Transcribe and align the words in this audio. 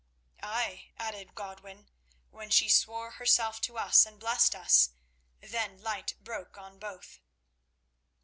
"Ay," 0.41 0.89
added 0.97 1.35
Godwin, 1.35 1.87
"when 2.31 2.49
she 2.49 2.67
swore 2.67 3.11
herself 3.11 3.61
to 3.61 3.77
us 3.77 4.03
and 4.03 4.19
blessed 4.19 4.55
us, 4.55 4.89
then 5.41 5.79
light 5.79 6.15
broke 6.23 6.57
on 6.57 6.79
both." 6.79 7.19